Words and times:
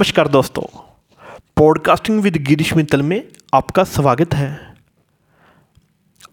नमस्कार 0.00 0.28
दोस्तों 0.28 0.62
podcasting 1.56 2.20
with 2.22 2.36
Girish 2.36 2.72
Mittal 2.74 3.02
में 3.02 3.22
आपका 3.54 3.82
स्वागत 3.84 4.34
है। 4.34 4.48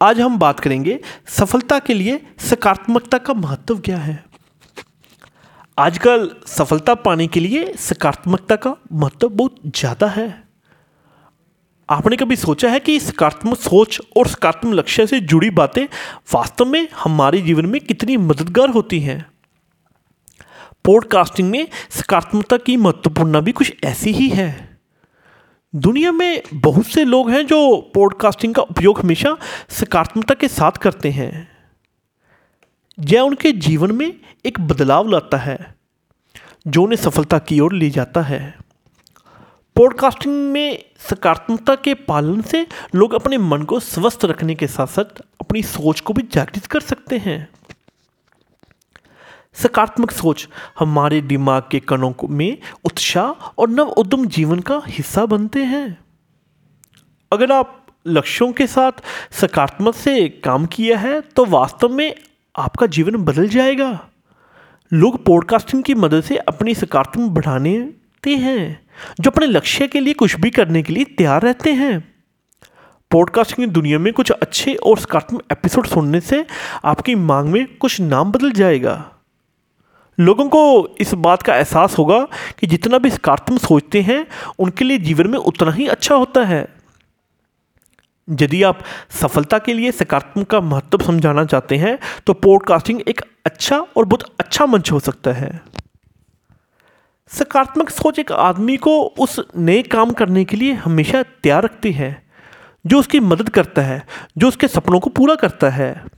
आज 0.02 0.20
हम 0.22 0.38
बात 0.40 0.60
करेंगे 0.60 1.00
सफलता 1.30 1.80
के 1.80 1.94
लिए 1.94 2.20
सकारात्मकता 2.40 3.18
का 3.18 3.34
महत्व 3.34 3.80
क्या 3.80 3.98
है। 3.98 4.24
आजकल 5.78 6.30
सफलता 6.48 6.96
पाने 6.96 7.28
के 7.28 7.40
लिए 7.40 7.74
सकारात्मकता 7.80 8.56
का 8.56 8.76
महत्व 8.94 9.30
बहुत 9.30 9.60
ज़्यादा 9.68 10.08
है। 10.08 10.30
आपने 11.90 12.16
कभी 12.16 12.36
सोचा 12.38 12.70
है 12.70 12.80
कि 12.80 13.00
सकारात्मक 13.00 13.58
सोच 13.60 14.02
और 14.18 14.28
सकारात्मक 14.28 14.74
लक्ष्य 14.74 15.08
से 15.08 15.20
जुड़ी 15.22 15.50
बातें 15.52 15.86
वास्तव 16.34 16.66
में 16.66 16.88
हमारे 17.04 17.42
जीवन 17.42 17.66
में 17.66 17.82
कितनी 17.82 18.18
मददगार 18.20 18.70
होती 18.70 19.00
हैं? 19.00 19.26
पॉडकास्टिंग 20.88 21.50
में 21.50 21.68
सकारात्मकता 21.90 22.58
की 22.58 22.78
महत्वपूर्ण 22.78 23.42
भी 23.42 23.52
कुछ 23.52 23.74
ऐसी 23.84 24.12
ही 24.12 24.30
है। 24.30 24.80
दुनिया 25.76 26.12
में 26.12 26.44
बहुत 26.54 26.86
से 26.86 27.06
लोग 27.06 27.30
हैं 27.30 27.46
जो 27.48 27.92
पॉडकास्टिंग 27.94 28.56
का 28.56 28.62
उपयोग 28.62 29.00
हमेशा 29.00 29.38
सकारात्मकता 29.70 30.34
के 30.34 30.48
साथ 30.48 30.72
करते 30.72 31.10
हैं। 31.10 31.58
यह 33.00 33.22
उनके 33.22 33.52
जीवन 33.52 33.92
में 33.92 34.20
एक 34.46 34.60
बदलाव 34.60 35.08
लाता 35.08 35.38
है, 35.38 35.76
जो 36.68 36.84
उन्हें 36.84 36.98
सफलता 36.98 37.40
की 37.40 37.60
ओर 37.60 37.74
ले 37.74 37.90
जाता 37.90 38.22
है। 38.22 38.58
पॉडकास्टिंग 39.76 40.52
में 40.52 40.84
सकारात्मकता 41.10 41.76
के 41.76 41.94
पालन 41.94 42.42
से 42.42 42.68
लोग 42.96 43.14
अपने 43.14 43.38
मन 43.38 43.64
को 43.64 43.80
स्वस्थ 43.80 44.26
रखने 44.26 44.56
के 44.56 44.68
साथ 44.68 44.88
साथ 44.88 45.22
अपनी 45.42 45.64
सोच 45.64 46.00
को 46.00 46.14
भी 46.14 46.28
जागृत 46.32 46.66
कर 46.66 46.80
सकते 46.80 47.18
हैं। 47.18 47.48
सकारात्मक 49.58 50.12
सोच 50.12 50.48
हमारे 50.80 51.22
दिमाग 51.22 51.64
के 51.72 51.80
कणों 51.80 52.14
में 52.30 52.58
उत्साह 52.86 53.46
और 53.58 53.70
नव 53.70 53.90
उद्यम 53.98 54.26
जीवन 54.28 54.60
का 54.60 54.82
हिस्सा 54.88 55.26
बनते 55.26 55.64
हैं। 55.64 55.98
अगर 57.32 57.52
आप 57.52 57.86
लक्ष्यों 58.06 58.52
के 58.52 58.68
साथ 58.68 58.92
सकारात्मक 59.32 59.96
से 59.96 60.28
काम 60.44 60.66
किया 60.66 60.98
है 60.98 61.20
तो 61.22 61.46
वास्तव 61.46 61.90
में 61.90 62.14
आपका 62.56 62.88
जीवन 62.88 63.16
बदल 63.16 63.48
जाएगा। 63.48 63.90
लोग 64.92 65.24
पॉडकास्टिंग 65.26 65.84
की 65.84 65.96
मदद 65.96 66.24
से 66.24 66.38
अपनी 66.38 66.76
सकारात्मक 66.76 67.32
बढ़ाने 67.32 67.94
हैं, 68.26 68.80
जो 69.20 69.30
अपने 69.32 69.46
लक्ष्य 69.46 69.88
के 69.88 70.00
लिए 70.00 70.14
कुछ 70.14 70.36
भी 70.36 70.50
करने 70.50 70.82
के 70.84 70.94
लिए 70.94 71.04
तैयार 71.18 71.42
रहते 71.42 71.74
हैं। 71.74 72.00
पॉडकास्टिंग 73.12 73.68
की 73.68 73.72
दुनिया 73.74 74.00
में 74.00 74.12
कुछ 74.14 74.32
अच्छे 74.32 74.74
और 74.76 74.98
सकारात्मक 75.00 75.44
एपिसोड 75.52 75.88
सुनने 75.88 76.20
से 76.22 76.46
आपकी 76.86 77.16
मांग 77.16 77.50
में 77.50 77.78
कुछ 77.78 78.00
नाम 78.02 78.32
बदल 78.32 78.52
जाएगा। 78.52 78.96
लोगों 80.18 80.48
को 80.50 80.96
इस 81.00 81.14
बात 81.16 81.42
का 81.42 81.56
एहसास 81.56 81.98
होगा 81.98 82.20
कि 82.60 82.68
जितना 82.68 82.98
भी 82.98 83.10
सकारात्मक 83.10 83.62
सोचते 83.62 84.02
हैं, 84.02 84.26
उनके 84.60 84.86
लिए 84.86 84.98
जीवन 84.98 85.28
में 85.28 85.38
उतना 85.40 85.72
ही 85.72 85.88
अच्छा 85.88 86.16
होता 86.16 86.44
है। 86.46 86.68
यदि 88.28 88.62
आप 88.64 88.80
सफलता 89.12 89.58
के 89.60 89.74
लिए 89.74 89.92
सकारात्मक 89.92 90.48
का 90.48 90.60
महत्व 90.62 91.04
समझाना 91.04 91.44
चाहते 91.46 91.78
हैं 91.78 91.98
तो 92.28 92.34
पॉडकास्टिंग 92.34 93.02
एक 93.08 93.22
अच्छा 93.46 93.78
और 93.98 94.06
बहुत 94.06 94.24
अच्छा 94.40 94.66
मंच 94.66 94.92
हो 94.92 95.00
सकता 95.00 95.32
है। 95.32 95.60
सकारात्मक 97.32 97.90
सोच 97.90 98.20
एक 98.20 98.32
आदमी 98.32 98.78
को 98.78 99.02
उस 99.20 99.40
नए 99.58 99.82
काम 99.84 100.12
करने 100.12 100.44
के 100.46 100.58
लिए 100.58 100.74
हमेशा 100.74 101.24
तैयार 101.24 101.64
रखती 101.64 101.92
है, 101.92 102.16
जो 102.86 103.00
उसकी 103.00 103.20
मदद 103.20 103.50
करता 103.50 103.82
है, 103.82 104.04
जो 104.38 104.48
उसके 104.48 104.68
सपनों 104.68 105.00
को 105.00 105.10
पूरा 105.10 105.36
करता 105.36 105.70
है। 105.70 106.17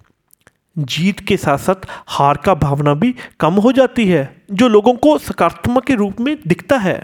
जीत 0.76 1.20
के 1.20 1.38
साथ 1.38 1.58
साथ 1.58 1.88
हार 2.08 2.38
का 2.38 2.54
भावना 2.56 2.94
भी 2.94 3.14
कम 3.40 3.54
हो 3.54 3.72
जाती 3.72 4.08
है, 4.08 4.44
जो 4.52 4.68
लोगों 4.68 4.94
को 4.94 5.18
सकारात्मक 5.18 5.86
के 5.86 5.96
रूप 5.96 6.20
में 6.20 6.36
दिखता 6.48 6.78
है। 6.78 7.00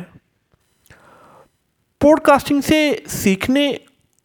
पॉडकास्टिंग 2.01 2.61
से 2.61 3.05
सीखने 3.07 3.67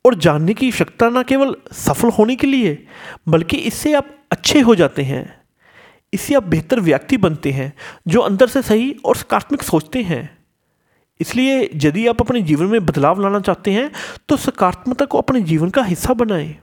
और 0.05 0.15
जानने 0.15 0.55
की 0.55 0.67
आवश्यकता 0.67 1.09
न 1.09 1.23
केवल 1.23 1.55
सफल 1.73 2.09
होने 2.09 2.37
के 2.37 2.47
लिए, 2.47 2.87
बल्कि 3.29 3.57
इससे 3.57 3.93
आप 3.95 4.17
अच्छे 4.33 4.61
हो 4.61 4.75
जाते 4.75 5.03
हैं। 5.03 5.25
इससे 6.13 6.35
आप 6.35 6.43
बेहतर 6.43 6.81
व्यक्ति 6.81 7.17
बनते 7.17 7.51
हैं, 7.51 7.73
जो 8.09 8.21
अंदर 8.21 8.49
से 8.49 8.63
सही 8.63 8.91
और 9.05 9.17
सकारात्मक 9.17 9.63
सोचते 9.63 10.03
हैं। 10.03 10.39
इसलिए 11.21 11.69
यदि 11.75 12.07
आप 12.07 12.21
अपने 12.21 12.43
जीवन 12.43 12.67
में 12.67 12.87
बदलाव 12.87 13.21
लाना 13.21 13.41
चाहते 13.41 13.71
हैं 13.71 13.91
तो 14.29 14.37
सकारात्मकता 14.37 15.05
को 15.05 15.19
अपने 15.19 15.41
जीवन 15.43 15.71
का 15.71 15.83
हिस्सा 15.83 16.15
बनाएँ। 16.15 16.57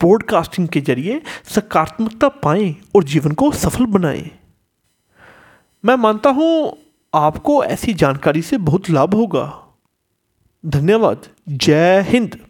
पॉडकास्टिंग 0.00 0.68
के 0.68 0.80
ज़रिए 0.80 1.22
सकारात्मकता 1.44 2.28
पाएँ 2.28 2.76
और 2.96 3.04
जीवन 3.04 3.32
को 3.32 3.52
सफल 3.52 3.86
बनाएँ। 3.86 4.30
मैं 5.84 5.94
मानता 5.94 6.30
हूँ 6.30 6.76
आपको 7.14 7.64
ऐसी 7.64 7.94
जानकारी 7.94 8.42
से 8.42 8.58
बहुत 8.58 8.90
लाभ 8.90 9.14
होगा। 9.14 9.64
धन्यवाद। 10.66 11.26
जय 11.48 12.00
हिंद। 12.08 12.47